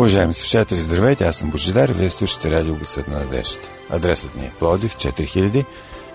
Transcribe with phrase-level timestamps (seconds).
[0.00, 3.68] Уважаеми слушатели, здравейте, аз съм Божидар, вие слушате радио Гъсът на надеждата.
[3.90, 5.64] Адресът ни е Плодив, 4000,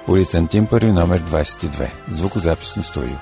[0.08, 3.16] улица Антимпари, номер 22, звукозаписно студио.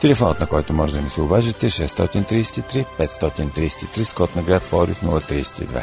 [0.00, 4.62] Телефонът, на който може да ми се обажите е 633 533 с код на град
[4.62, 5.82] Плодив 032.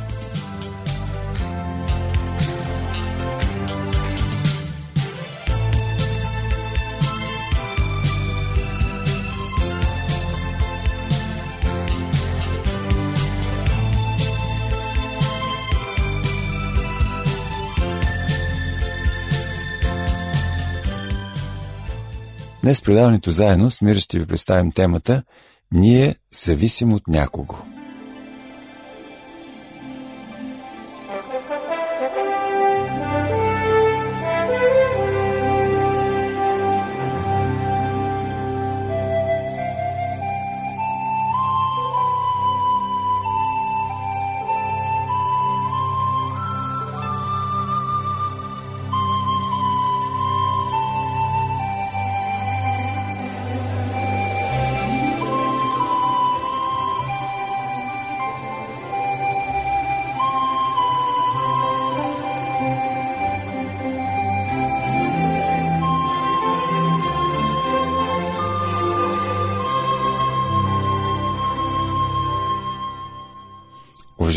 [22.71, 25.23] Днес предаването заедно с Мира ще ви представим темата
[25.71, 27.57] Ние зависим от някого–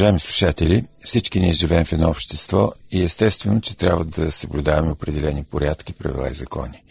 [0.04, 5.44] Уважаеми слушатели, всички ние живеем в едно общество и естествено, че трябва да съблюдаваме определени
[5.44, 6.82] порядки, правила и закони.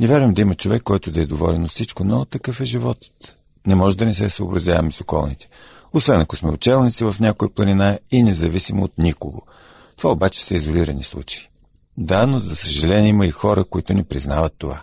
[0.00, 3.38] Не вярвам да има човек, който да е доволен от всичко, но такъв е животът.
[3.66, 5.48] Не може да не се съобразяваме с околните.
[5.92, 9.42] Освен ако сме учелници в някоя планина и независимо от никого.
[9.96, 11.48] Това обаче са изолирани случаи.
[11.98, 14.82] Да, но за съжаление има и хора, които не признават това.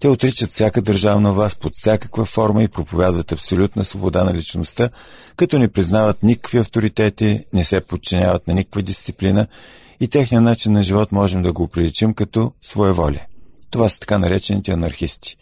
[0.00, 4.90] Те отричат всяка държавна власт под всякаква форма и проповядват абсолютна свобода на личността,
[5.36, 9.46] като не признават никакви авторитети, не се подчиняват на никаква дисциплина
[10.00, 13.28] и техния начин на живот можем да го оприличим като своеволие.
[13.70, 15.36] Това са така наречените анархисти.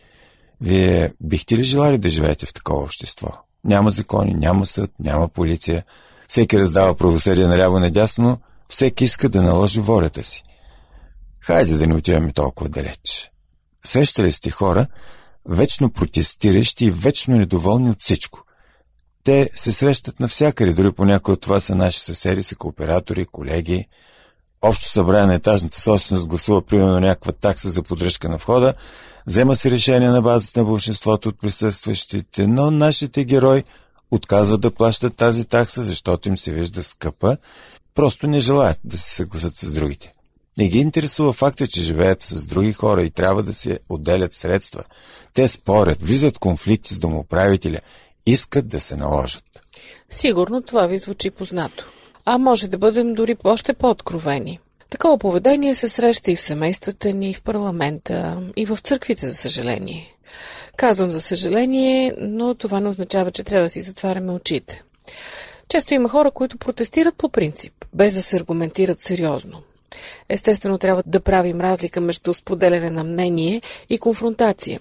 [0.61, 3.29] Вие бихте ли желали да живеете в такова общество?
[3.65, 5.85] Няма закони, няма съд, няма полиция.
[6.29, 10.43] Всеки раздава правосъдие наляво-надясно, всеки иска да наложи волята си.
[11.41, 13.31] Хайде да не отиваме толкова далеч.
[13.87, 14.87] Срещали сте хора,
[15.49, 18.43] вечно протестиращи и вечно недоволни от всичко.
[19.25, 23.89] Те се срещат навсякъде, дори по някои от това са наши съседи, са кооператори, колеги.
[24.63, 28.75] Общо събрание на етажната собственост гласува примерно някаква такса за поддръжка на входа,
[29.27, 33.65] взема се решение на базата на большинството от присъстващите, но нашите герои
[34.11, 37.37] отказват да плащат тази такса, защото им се вижда скъпа,
[37.95, 40.16] просто не желаят да се съгласат с другите.
[40.59, 44.85] Не ги интересува факта, че живеят с други хора и трябва да се отделят средства.
[45.35, 47.79] Те спорят, влизат конфликти с домоправителя,
[48.27, 49.45] искат да се наложат.
[50.11, 51.93] Сигурно това ви звучи познато.
[52.25, 54.59] А може да бъдем дори още по-откровени.
[54.91, 59.35] Такова поведение се среща и в семействата ни, и в парламента, и в църквите, за
[59.35, 60.15] съжаление.
[60.77, 64.83] Казвам за съжаление, но това не означава, че трябва да си затваряме очите.
[65.69, 69.63] Често има хора, които протестират по принцип, без да се аргументират сериозно.
[70.29, 74.81] Естествено, трябва да правим разлика между споделяне на мнение и конфронтация.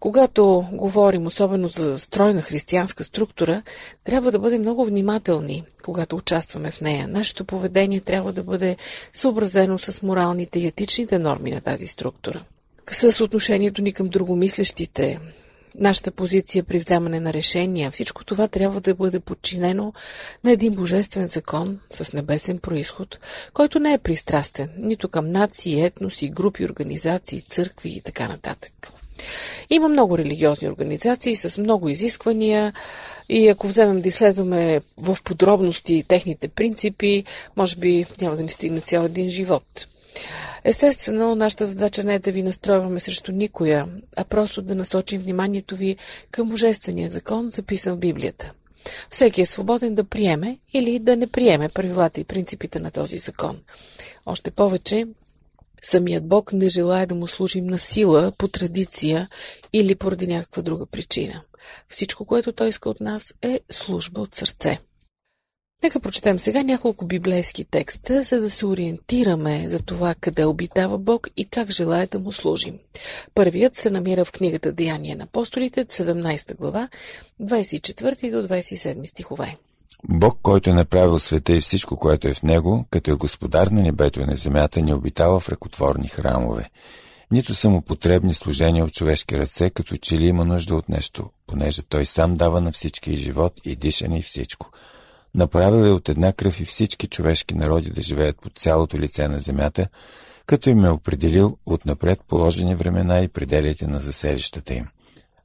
[0.00, 3.62] Когато говорим особено за стройна християнска структура,
[4.04, 7.08] трябва да бъдем много внимателни, когато участваме в нея.
[7.08, 8.76] Нашето поведение трябва да бъде
[9.12, 12.44] съобразено с моралните и етичните норми на тази структура.
[12.90, 15.18] С отношението ни към другомислещите,
[15.74, 17.90] нашата позиция при вземане на решения.
[17.90, 19.92] Всичко това трябва да бъде подчинено
[20.44, 23.18] на един божествен закон с небесен происход,
[23.52, 28.92] който не е пристрастен нито към нации, етноси, групи, организации, църкви и така нататък.
[29.70, 32.72] Има много религиозни организации с много изисквания
[33.28, 37.24] и ако вземем да изследваме в подробности техните принципи,
[37.56, 39.86] може би няма да ни стигне цял един живот.
[40.64, 43.86] Естествено, нашата задача не е да ви настройваме срещу никоя,
[44.16, 45.96] а просто да насочим вниманието ви
[46.30, 48.52] към Божествения закон, записан в Библията.
[49.10, 53.60] Всеки е свободен да приеме или да не приеме правилата и принципите на този закон.
[54.26, 55.06] Още повече,
[55.82, 59.28] самият Бог не желая да му служим на сила, по традиция
[59.72, 61.42] или поради някаква друга причина.
[61.88, 64.78] Всичко, което той иска от нас е служба от сърце.
[65.82, 71.28] Нека прочетем сега няколко библейски текста, за да се ориентираме за това къде обитава Бог
[71.36, 72.78] и как желая да му служим.
[73.34, 76.88] Първият се намира в книгата Деяния на апостолите, 17 глава,
[77.42, 79.56] 24 до 27 стихове.
[80.08, 83.82] Бог, който е направил света и всичко, което е в него, като е господар на
[83.82, 86.70] небето и на земята, не обитава в ръкотворни храмове.
[87.30, 91.30] Нито са му потребни служения от човешки ръце, като че ли има нужда от нещо,
[91.46, 94.70] понеже той сам дава на всички и живот, и дишане, и всичко–
[95.34, 99.38] Направил е от една кръв и всички човешки народи да живеят по цялото лице на
[99.38, 99.88] земята,
[100.46, 104.86] като им е определил отнапред положени времена и пределите на заселищата им.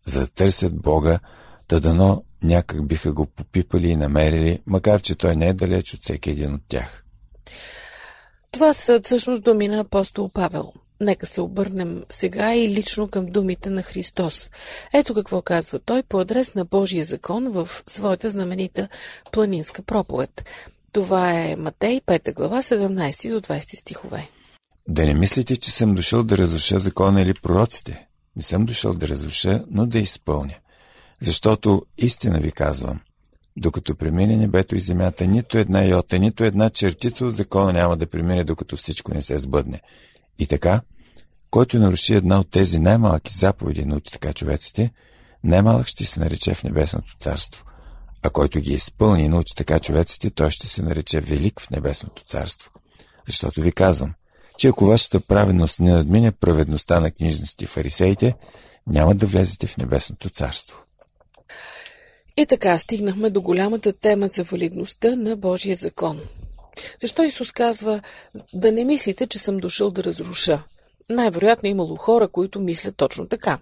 [0.05, 1.19] За да търсят Бога,
[1.67, 6.03] та дано някак биха го попипали и намерили, макар че той не е далеч от
[6.03, 7.05] всеки един от тях.
[8.51, 13.69] Това са всъщност думи на апостол Павел– Нека се обърнем сега и лично към думите
[13.69, 14.50] на Христос.
[14.94, 18.88] Ето какво казва той по адрес на Божия закон в своята знаменита
[19.31, 20.45] планинска проповед.
[20.92, 24.30] Това е Матей 5 глава 17 до 20 стихове.
[24.88, 28.07] Да не мислите, че съм дошъл да разруша закона или пророците.
[28.36, 30.56] Не съм дошъл да разруша, но да изпълня.
[31.21, 33.00] Защото истина ви казвам,
[33.57, 38.07] докато премине небето и земята, нито една йота, нито една чертица от закона няма да
[38.07, 39.81] премине, докато всичко не се сбъдне.
[40.39, 40.81] И така,
[41.49, 44.91] който наруши една от тези най-малки заповеди на така човеците,
[45.43, 47.65] най-малък ще се нарече в Небесното царство.
[48.23, 52.23] А който ги изпълни и научи така човеците, той ще се нарече Велик в Небесното
[52.23, 52.71] царство.
[53.27, 54.13] Защото ви казвам,
[54.57, 58.35] че ако вашата праведност не надмине праведността на книжниците фарисеите,
[58.87, 60.83] няма да влезете в Небесното царство.
[62.37, 66.19] И така стигнахме до голямата тема за валидността на Божия закон–
[67.01, 68.01] защо Исус казва
[68.54, 70.63] да не мислите, че съм дошъл да разруша?
[71.10, 73.60] Най-вероятно имало хора, които мислят точно така.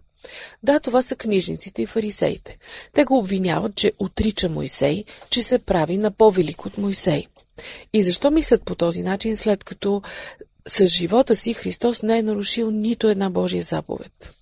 [0.63, 2.57] Да, това са книжниците и фарисеите.
[2.93, 7.25] Те го обвиняват, че отрича Мойсей, че се прави на по-велик от Мойсей.
[7.93, 10.01] И защо мислят по този начин, след като
[10.67, 14.33] с живота си Христос не е нарушил нито една Божия заповед?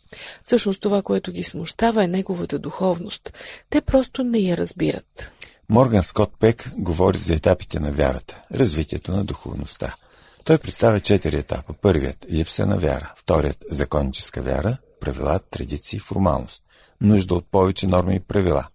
[0.43, 3.33] Всъщност това, което ги смущава е неговата духовност.
[3.69, 5.31] Те просто не я разбират.
[5.69, 9.95] Морган Скот Пек говори за етапите на вярата, развитието на духовността.
[10.43, 11.73] Той представя четири етапа.
[11.73, 13.13] Първият– липса на вяра.
[13.15, 16.63] Вторият– законническа вяра, правила, традиции, формалност.
[17.01, 18.67] Нужда от повече норми и правила.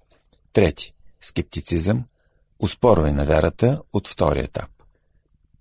[0.52, 2.04] Трети– скептицизъм,
[2.58, 4.70] успорване на вярата от втория етап.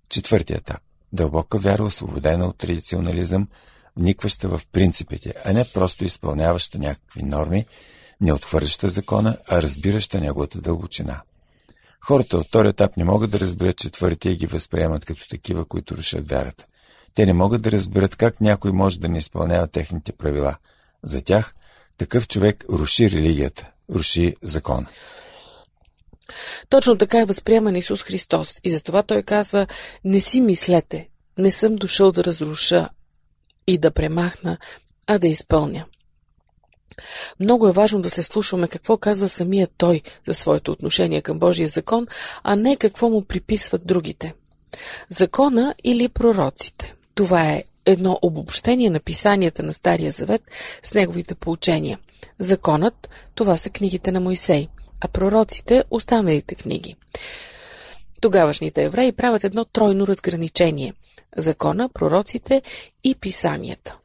[0.08, 0.80] Четвърти етап–
[1.12, 3.48] дълбока вяра, освободена от традиционализъм,
[3.96, 7.66] вникваща в принципите, а не просто изпълняваща някакви норми,
[8.20, 11.20] не отхвърляща закона, а разбираща неговата дълбочина.
[12.00, 15.96] Хората от втори етап не могат да разберат четвъртия и ги възприемат като такива, които
[15.96, 16.64] рушат вярата.
[17.14, 20.56] Те не могат да разберат как някой може да не изпълнява техните правила.
[21.02, 21.54] За тях
[21.98, 24.86] такъв човек руши религията, руши закона.
[26.68, 29.66] Точно така е възприеман Исус Христос и затова той казва
[30.04, 31.08] «Не си мислете,
[31.38, 32.88] не съм дошъл да разруша
[33.66, 34.58] и да премахна,
[35.06, 35.84] а да изпълня».
[37.40, 41.68] Много е важно да се слушаме какво казва самия той за своето отношение към Божия
[41.68, 42.06] закон,
[42.42, 44.34] а не какво му приписват другите.
[45.10, 46.94] Закона или пророците.
[47.14, 50.42] Това е едно обобщение на писанията на Стария Завет
[50.82, 51.98] с неговите поучения.
[52.38, 54.68] Законът– това са книгите на Мойсей,
[55.00, 56.96] а пророците– останалите книги.
[58.20, 60.94] Тогавашните евреи правят едно тройно разграничение–
[61.36, 62.62] закона, пророците
[63.04, 63.96] и писанията.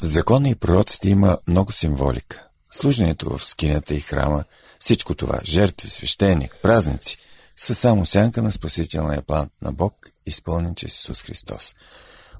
[0.00, 2.46] В закона и пророците има много символика.
[2.70, 4.44] Служението в скинята и храма,
[4.78, 7.18] всичко това, жертви, свещеник, празници,
[7.56, 9.94] са само сянка на спасителния план на Бог,
[10.26, 11.74] изпълнен чрез Исус Христос.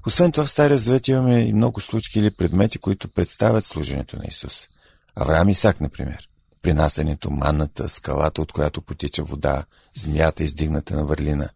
[0.07, 4.23] Освен това в Стария Завет имаме и много случки или предмети, които представят служението на
[4.27, 4.69] Исус.
[5.15, 6.29] Авраам Исак, например.
[6.61, 11.49] Принасянето, манната, скалата, от която потича вода, змията, издигната на върлина.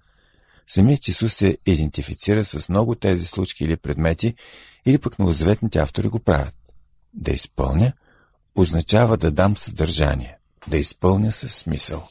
[0.67, 4.35] Самият Исус се идентифицира с много тези случки или предмети
[4.85, 6.55] или пък новозаветните автори го правят.
[7.13, 7.93] Да изпълня
[8.55, 12.07] означава да дам съдържание, да изпълня със смисъл.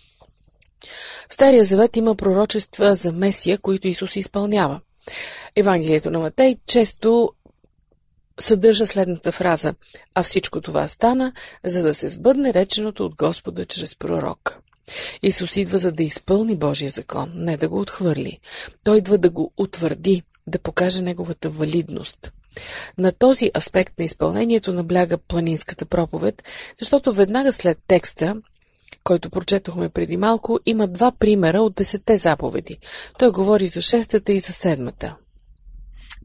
[1.28, 4.80] В Стария завет има пророчества за Месия, които Исус изпълнява.
[5.56, 7.32] Евангелието на Матей често
[8.40, 9.74] съдържа следната фраза
[10.14, 11.32] А всичко това стана,
[11.64, 14.58] за да се сбъдне реченото от Господа чрез пророк.
[15.22, 18.38] Исус идва за да изпълни Божия закон, не да го отхвърли.
[18.84, 22.32] Той идва да го утвърди, да покаже неговата валидност.
[22.98, 26.42] На този аспект на изпълнението набляга планинската проповед,
[26.78, 28.36] защото веднага след текста,
[29.04, 32.78] който прочетохме преди малко, има два примера от десетте заповеди.
[33.18, 35.16] Той говори за шестата и за седмата.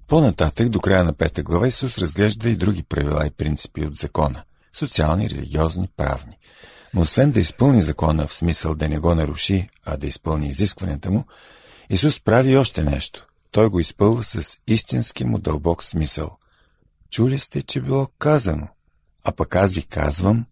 [0.08, 4.44] По-нататък, до края на пета глава, Исус разглежда и други правила и принципи от закона–
[4.74, 6.38] социални, религиозни, правни.
[6.94, 11.12] Но освен да изпълни закона в смисъл да не го наруши, а да изпълни изискванията
[11.12, 11.26] му,
[11.90, 13.28] Исус прави още нещо.
[13.54, 16.38] Той го изпълва с истински му дълбок смисъл.
[17.12, 18.68] Чули сте, че било казано,
[19.24, 20.46] а пък аз ви казвам,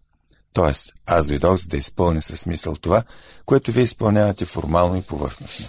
[0.54, 0.72] т.е.
[1.06, 3.04] аз дойдох за да изпълня със смисъл това,
[3.46, 5.68] което вие изпълнявате формално и повърхностно.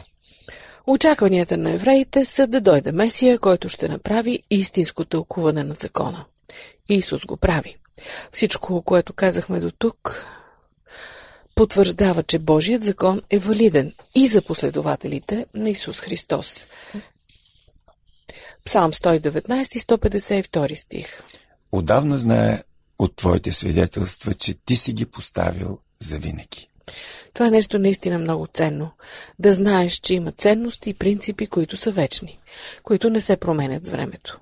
[0.87, 6.25] Очакванията на евреите са да дойде Месия, който ще направи истинско тълкуване на закона.
[6.89, 7.77] Исус го прави.
[8.33, 10.25] Всичко, което казахме до тук,
[11.55, 16.67] потвърждава, че Божият закон е валиден и за последователите на Исус Христос.
[18.65, 21.23] Псалм 119 152 стих
[21.73, 22.63] Отдавна знае
[22.99, 26.69] от твоите свидетелства, че ти си ги поставил за винаги.
[27.35, 28.91] Това е нещо наистина много ценно.
[29.39, 32.39] Да знаеш, че има ценности и принципи, които са вечни,
[32.83, 34.41] които не се променят с времето.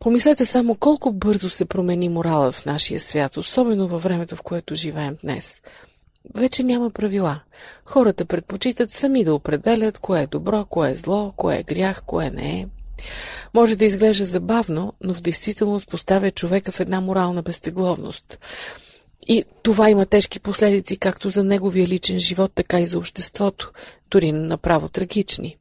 [0.00, 4.74] Помислете само колко бързо се промени моралът в нашия свят, особено във времето, в което
[4.74, 5.60] живеем днес.
[6.34, 7.40] Вече няма правила.
[7.84, 12.30] Хората предпочитат сами да определят кое е добро, кое е зло, кое е грях, кое
[12.30, 12.66] не е.
[13.54, 18.38] Може да изглежда забавно, но в действителност поставя човека в една морална безтегловност.
[19.28, 23.72] И това има тежки последици както за неговия личен живот, така и за обществото,
[24.10, 25.56] дори направо трагични.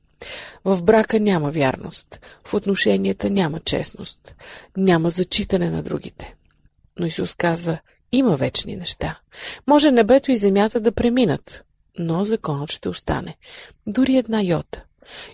[0.66, 4.36] В брака няма вярност, в отношенията няма честност,
[4.78, 6.36] няма зачитане на другите.
[7.00, 7.80] Но Исус казва,
[8.12, 9.20] има вечни неща.
[9.68, 11.64] Може небето и земята да преминат,
[12.00, 13.38] но законът ще остане.
[13.88, 14.84] Дори една йота.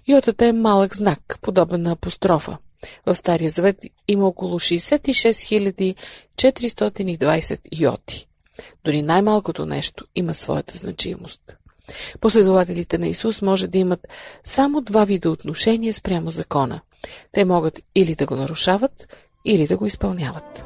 [0.08, 2.58] Йотата е малък знак, подобен на апострофа.
[3.06, 3.76] В Стария Завет
[4.08, 5.96] има около 66
[6.36, 8.28] 420 йоти.
[8.84, 11.42] Дори най-малкото нещо има своята значимост.
[12.20, 14.08] Последователите на Исус може да имат
[14.44, 16.82] само два вида отношения спрямо закона.
[17.32, 19.08] Те могат или да го нарушават,
[19.46, 20.64] или да го изпълняват.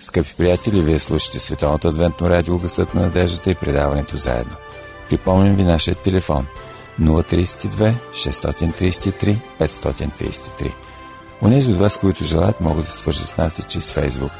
[0.00, 4.56] Скъпи приятели, вие слушате Световното адвентно радио Гъсът на надеждата и предаването заедно.
[5.08, 6.46] Припомням ви нашия телефон
[7.00, 10.72] 032 633 533.
[11.42, 14.32] Унези от вас, които желаят, могат да свържат с нас и чрез Фейсбук.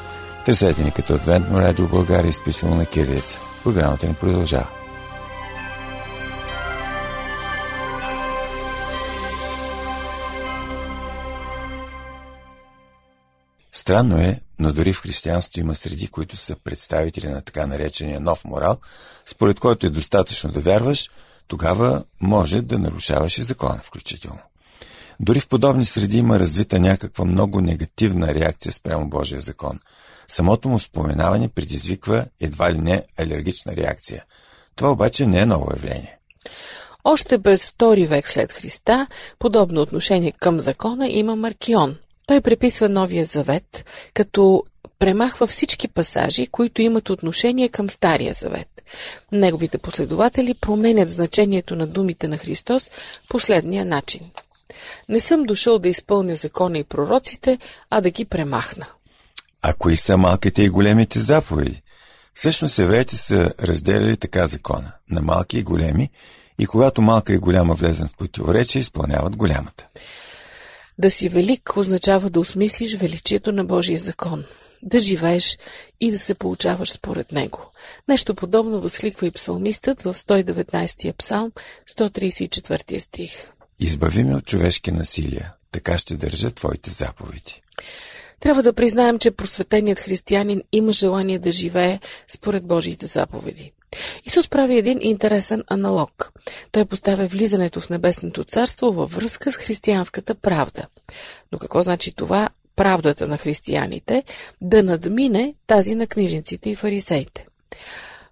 [0.44, 3.40] Търсете ни като Адвентно радио България, изписано на кирилица.
[3.64, 4.68] Програмата ни продължава.
[13.72, 18.44] Странно е, но дори в християнството има среди, които са представители на така наречения нов
[18.44, 18.76] морал,
[19.26, 21.10] според който е достатъчно да вярваш,
[21.46, 24.40] тогава може да нарушаваш и закона включително.
[25.20, 29.80] Дори в подобни среди има развита някаква много негативна реакция спрямо Божия закон.
[30.30, 34.24] Самото му споменаване предизвиква едва ли не алергична реакция.
[34.76, 36.18] Това обаче не е ново явление.
[37.04, 39.06] Още без втори век след Христа,
[39.38, 41.96] подобно отношение към закона има Маркион–
[42.28, 44.64] той преписва Новия завет, като
[44.98, 48.68] премахва всички пасажи, които имат отношение към Стария завет.
[49.32, 52.90] Неговите последователи променят значението на думите на Христос
[53.28, 54.30] последния начин.
[55.08, 57.58] Не съм дошъл да изпълня закона и пророците,
[57.90, 58.86] а да ги премахна.
[59.62, 61.82] А кои са малките и големите заповеди?
[62.34, 66.10] Всъщност евреите са разделяли така закона на малки и големи
[66.58, 69.88] и когато малка и голяма влезат в противоречие, изпълняват голямата.
[70.98, 74.44] Да си велик означава да осмислиш величието на Божия закон,
[74.82, 75.58] да живееш
[76.00, 77.72] и да се получаваш според него.
[78.08, 81.52] Нещо подобно възкликва и псалмистът в 119 псалм,
[81.96, 83.30] 134 стих.
[83.80, 87.62] Избави ме от човешки насилия, така ще държа твоите заповеди.
[88.40, 93.72] Трябва да признаем, че просветеният християнин има желание да живее според Божиите заповеди.
[94.24, 96.32] Исус прави един интересен аналог.
[96.72, 100.86] Той поставя влизането в Небесното царство във връзка с християнската правда.
[101.52, 104.22] Но какво значи това правдата на християните
[104.60, 107.46] да надмине тази на книжниците и фарисеите?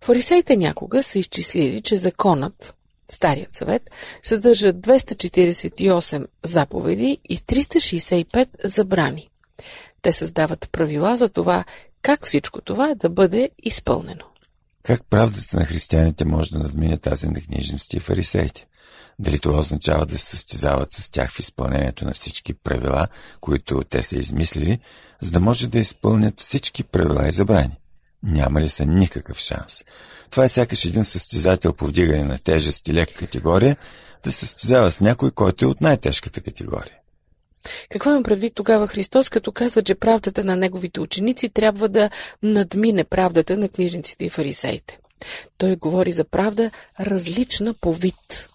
[0.01, 2.75] Фарисеите някога са изчислили, че законът,
[3.09, 3.91] Старият съвет,
[4.23, 9.29] съдържа 248 заповеди и 365 забрани.
[10.07, 11.65] Те създават правила за това
[12.03, 14.25] как всичко това да бъде изпълнено.
[14.83, 18.67] Как правдата на християните може да надмине тази на книжниците и фарисеите?
[19.19, 23.09] Дали това означава да се състезават с тях в изпълнението на всички правила,
[23.41, 24.79] които те са измислили,
[25.21, 27.77] за да може да изпълнят всички правила и забрани?
[28.23, 29.85] Няма ли са никакъв шанс?
[30.31, 33.77] Това е сякаш един състезател по вдигане на тежест и лека категория
[34.25, 36.97] да се състезава с някой, който е от най-тежката категория.
[37.91, 42.11] Какво има предвид тогава Христос, като казва, че правдата на неговите ученици трябва да
[42.43, 44.99] надмине правдата на книжниците и фарисеите?
[45.59, 46.71] Той говори за правда
[47.01, 48.49] различна по вид.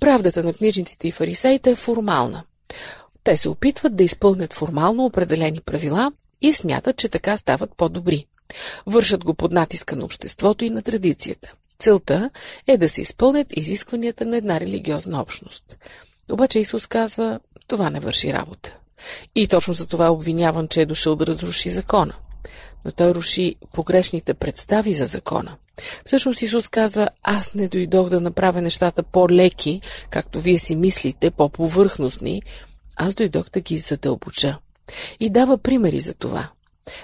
[0.00, 2.42] Правдата на книжниците и фарисеите е формална.
[3.24, 8.26] Те се опитват да изпълнят формално определени правила и смятат, че така стават по-добри.
[8.86, 11.52] Вършат го под натиска на обществото и на традицията.
[11.78, 12.30] Целта
[12.66, 15.76] е да се изпълнят изискванията на една религиозна общност.
[16.30, 18.76] Обаче Исус казва, това не върши работа.
[19.34, 22.14] И точно за това обвинявам, че е дошъл да разруши закона.
[22.84, 25.56] Но той руши погрешните представи за закона.
[26.04, 32.42] Всъщност Исус казва, аз не дойдох да направя нещата по-леки, както вие си мислите, по-повърхностни,
[32.96, 34.58] аз дойдох да ги задълбоча.
[35.20, 36.48] И дава примери за това.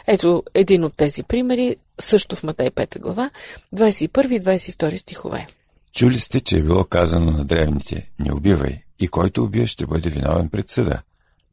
[0.06, 3.30] Ето един от тези примери, също в Матай 5 глава,
[3.74, 5.46] 21 и 22 стихове.
[5.92, 10.10] Чули сте, че е било казано на древните, не убивай, и който убие ще бъде
[10.10, 11.02] виновен пред съда.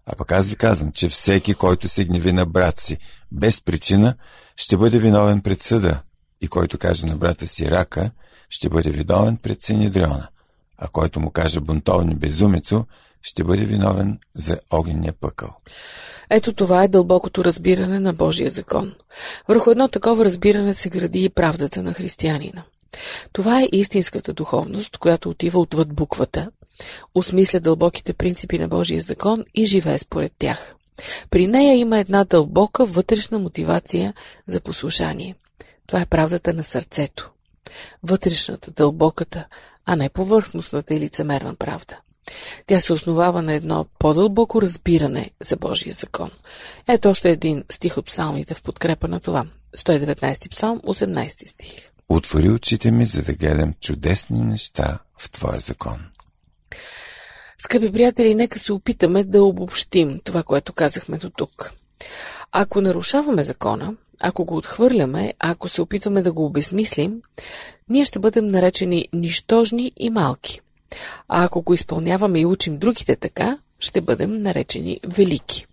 [0.06, 2.98] А пък аз ви казвам, че всеки, който се гневи на брат си
[3.32, 4.16] без причина,
[4.56, 6.02] ще бъде виновен пред съда.
[6.42, 8.12] И който каже на брата си рака,
[8.50, 10.28] ще бъде виновен пред Синедриона.
[10.78, 12.86] А който му каже бунтовни безумицо,
[13.22, 15.56] ще бъде виновен за огнения пъкъл.
[16.30, 18.94] Ето това е дълбокото разбиране на Божия закон.
[19.48, 22.64] Върху едно такова разбиране се гради и правдата на християнина.
[23.34, 26.52] Това е истинската духовност, която отива отвъд буквата,
[27.16, 30.76] осмисля дълбоките принципи на Божия закон и живее според тях.
[31.30, 34.14] При нея има една дълбока вътрешна мотивация
[34.48, 35.36] за послушание.
[35.88, 37.32] Това е правдата на сърцето.
[38.04, 39.46] Вътрешната, дълбоката,
[39.86, 42.00] а не повърхностната и лицемерна правда.
[42.66, 46.32] Тя се основава на едно по-дълбоко разбиране за Божия закон.
[46.90, 49.46] Ето още един стих от псалмите в подкрепа на това.
[49.78, 51.92] 119 псалм, 18 стих.
[52.10, 56.06] Отвори очите ми, за да гледам чудесни неща в Твоя закон.
[57.60, 61.74] Скъпи приятели, нека се опитаме да обобщим това, което казахме до тук.
[62.52, 67.22] Ако нарушаваме закона, ако го отхвърляме, ако се опитваме да го обезмислим,
[67.90, 70.62] ние ще бъдем наречени нищожни и малки.
[71.28, 75.66] А ако го изпълняваме и учим другите така, ще бъдем наречени велики.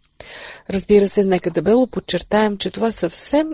[0.70, 3.48] Разбира се, нека дебело подчертаем, че това съвсем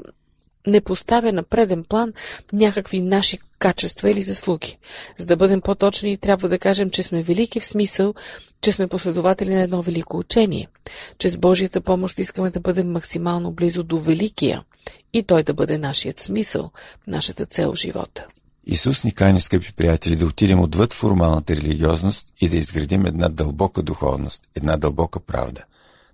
[0.67, 2.13] не поставя на преден план
[2.53, 4.79] някакви наши качества или заслуги.
[5.19, 8.15] За да бъдем по-точни, трябва да кажем, че сме велики в смисъл,
[8.61, 10.69] че сме последователи на едно велико учение,
[11.19, 14.65] че с Божията помощ искаме да бъдем максимално близо до великия
[15.13, 16.71] и той да бъде нашият смисъл,
[17.07, 18.27] нашата цел в живота.
[18.67, 23.83] Исус ни кани, скъпи приятели, да отидем отвъд формалната религиозност и да изградим една дълбока
[23.83, 25.65] духовност, една дълбока правда.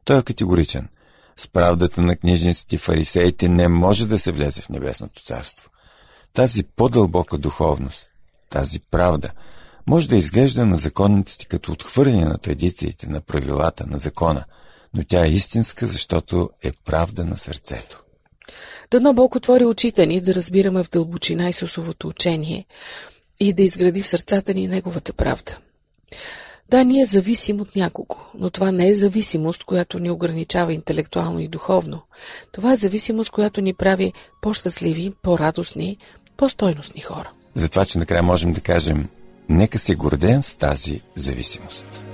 [0.05, 0.89] Той е категоричен.
[1.39, 5.71] С правдата на книжниците фарисеите не може да се влезе в небесното царство.
[6.33, 8.11] Тази по-дълбока духовност,
[8.51, 9.31] тази правда,
[9.87, 14.45] може да изглежда на законниците като отхвърляне на традициите, на правилата, на закона,
[14.95, 18.03] но тя е истинска, защото е правда на сърцето.
[18.91, 22.67] Дано Бог отвори очите ни да разбираме в дълбочина Исусовото учение
[23.41, 25.59] и да изгради в сърцата ни Неговата правда.
[26.71, 31.49] Да, ние зависим от някого, но това не е зависимост, която ни ограничава интелектуално и
[31.49, 32.03] духовно.
[32.53, 35.97] Това е зависимост, която ни прави по-щастливи, по-радостни,
[36.37, 37.31] по-стойностни хора.
[37.55, 39.09] Затова, че накрая можем да кажем,
[39.49, 42.06] нека се гордеем с тази зависимост.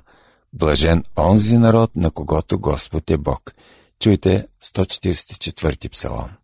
[0.54, 3.54] блажен онзи народ, на когото Господ е Бог.
[4.00, 6.38] Чуйте 144 псалом.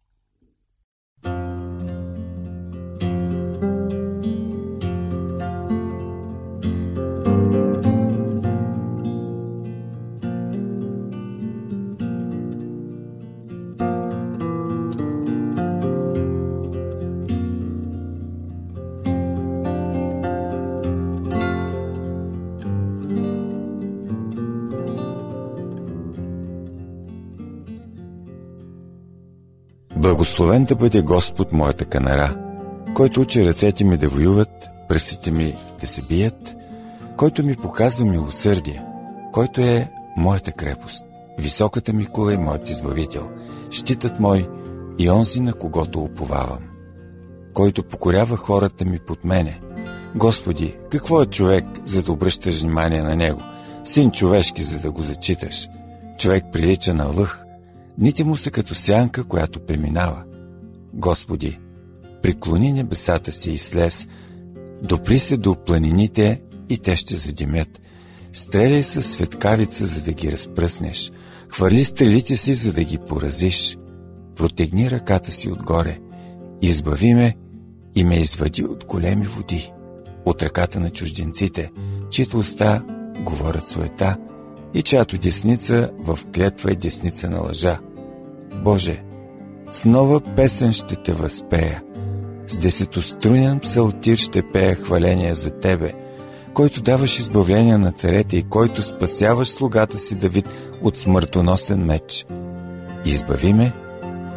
[30.36, 32.38] Благословен да бъде Господ моята канара,
[32.96, 36.56] който учи ръцете ми да воюват, пръстите ми да се бият,
[37.18, 38.86] който ми показва милосърдие,
[39.34, 41.06] който е моята крепост,
[41.38, 43.30] високата ми кула и моят избавител,
[43.72, 44.48] щитът мой
[45.00, 46.64] и онзи, на когото уповавам,
[47.54, 49.62] който покорява хората ми под мене.
[50.16, 53.42] Господи, какво е човек, за да обръщаш внимание на него?
[53.84, 55.68] Син човешки, за да го зачиташ.
[56.18, 57.45] Човек прилича на лъх,
[57.98, 60.24] Нити му са като сянка, която преминава.
[60.94, 61.60] Господи,
[62.22, 64.08] приклони небесата си и слез,
[64.84, 67.82] допри се до планините и те ще задимят.
[68.34, 71.12] Стреляй с светкавица, за да ги разпръснеш.
[71.50, 73.78] Хвърли стрелите си, за да ги поразиш.
[74.36, 76.00] Протегни ръката си отгоре.
[76.62, 77.36] Избави ме
[77.96, 79.72] и ме извади от големи води,
[80.26, 81.72] от ръката на чужденците,
[82.12, 82.84] чието уста
[83.20, 84.18] говорят суета
[84.76, 87.80] и чиято десница в клетва е десница на лъжа.
[88.64, 89.04] Боже,
[89.72, 91.84] с нова песен ще те възпея,
[92.48, 95.94] с десетострунен псалтир ще пея хваление за Тебе,
[96.54, 100.46] който даваш избавление на царете и който спасяваш слугата си Давид
[100.82, 102.26] от смъртоносен меч.
[103.06, 103.74] Избави ме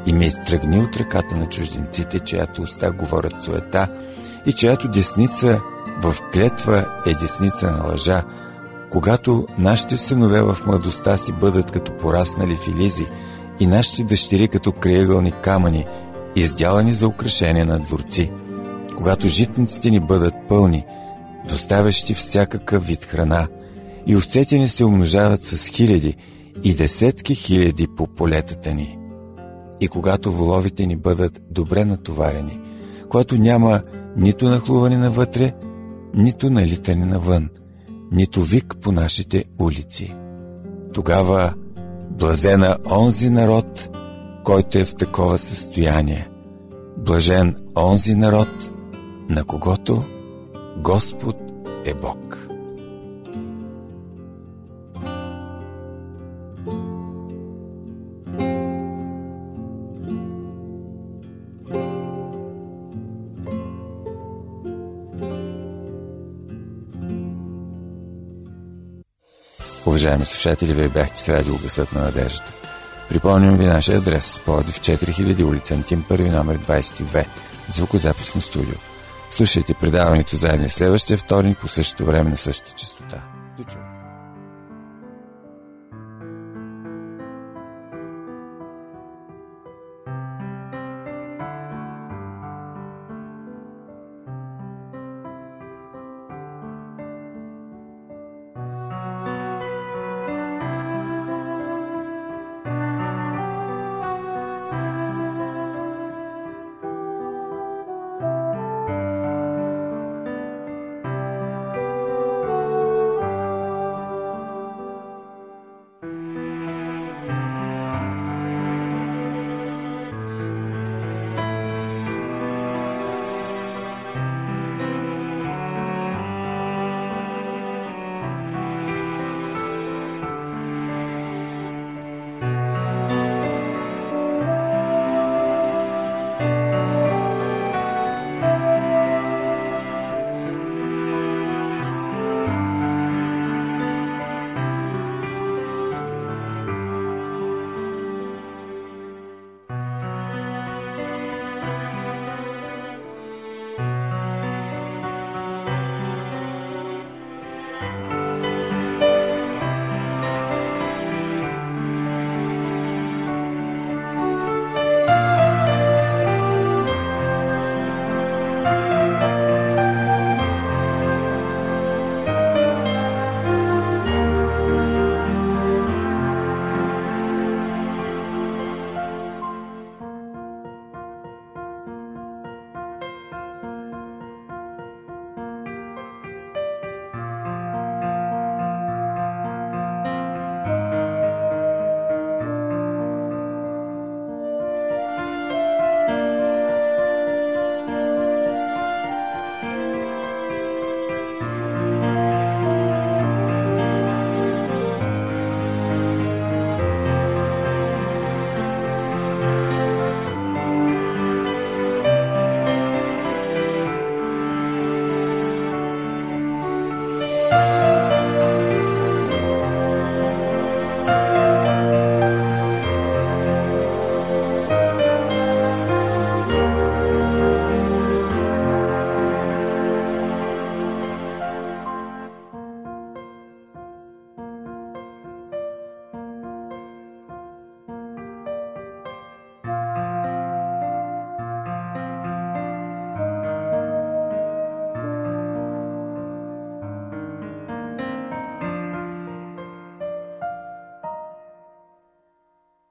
[0.06, 3.88] и ме изтръгни от ръката на чужденците, чиято уста говорят суета
[4.46, 5.60] и чиято десница
[6.02, 8.22] в клетва е десница на лъжа,
[8.90, 13.06] когато нашите синове в младостта си бъдат като пораснали филизи
[13.60, 15.86] и нашите дъщери като криъгълни камъни,
[16.36, 18.32] издялани за украшение на дворци,
[18.96, 20.84] когато житниците ни бъдат пълни,
[21.48, 23.48] доставящи всякакъв вид храна,
[24.06, 26.16] и овцете ни се умножават с хиляди
[26.64, 28.98] и десетки хиляди по полетата ни.
[29.80, 32.60] И когато воловите ни бъдат добре натоварени,
[33.10, 33.80] когато няма
[34.16, 35.52] нито нахлуване навътре,
[36.14, 37.48] нито налитане навън–
[38.12, 40.14] нито вик по нашите улици.
[40.92, 41.54] Тогава
[42.10, 43.88] блазена онзи народ,
[44.44, 46.28] който е в такова състояние.
[46.98, 48.70] Блажен онзи народ,
[49.28, 50.04] на когото
[50.76, 51.36] Господ
[51.84, 52.47] е Бог.
[69.98, 72.52] Уважаеми слушатели, вие бяхте с радио Гъсът на надеждата.
[73.08, 74.40] Припомням ви нашия адрес.
[74.44, 77.26] Плодив 4000 улица Антим, първи номер 22.
[77.68, 78.74] Звукозаписно студио.
[79.30, 83.22] Слушайте предаването заедно следващия вторник по същото време на същата частота.
[83.58, 83.64] До